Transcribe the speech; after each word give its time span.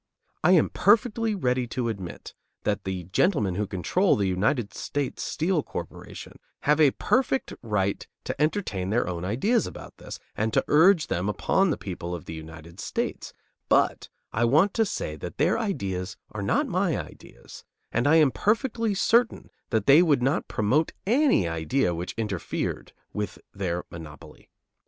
I 0.43 0.53
am 0.53 0.71
perfectly 0.71 1.35
ready 1.35 1.67
to 1.67 1.87
admit 1.87 2.33
that 2.63 2.85
the 2.85 3.03
gentlemen 3.03 3.53
who 3.53 3.67
control 3.67 4.15
the 4.15 4.27
United 4.27 4.73
States 4.73 5.21
Steel 5.21 5.61
Corporation 5.61 6.39
have 6.61 6.81
a 6.81 6.89
perfect 6.97 7.53
right 7.61 8.07
to 8.23 8.41
entertain 8.41 8.89
their 8.89 9.07
own 9.07 9.23
ideas 9.23 9.67
about 9.67 9.97
this 9.97 10.17
and 10.35 10.51
to 10.53 10.65
urge 10.67 11.05
them 11.05 11.29
upon 11.29 11.69
the 11.69 11.77
people 11.77 12.15
of 12.15 12.25
the 12.25 12.33
United 12.33 12.79
States; 12.79 13.31
but 13.69 14.09
I 14.33 14.43
want 14.43 14.73
to 14.73 14.85
say 14.85 15.15
that 15.17 15.37
their 15.37 15.59
ideas 15.59 16.17
are 16.31 16.41
not 16.41 16.67
my 16.67 16.97
ideas; 16.99 17.63
and 17.91 18.07
I 18.07 18.15
am 18.15 18.31
perfectly 18.31 18.95
certain 18.95 19.51
that 19.69 19.85
they 19.85 20.01
would 20.01 20.23
not 20.23 20.47
promote 20.47 20.93
any 21.05 21.47
idea 21.47 21.93
which 21.93 22.13
interfered 22.17 22.91
with 23.13 23.37
their 23.53 23.83
monopoly. 23.91 24.49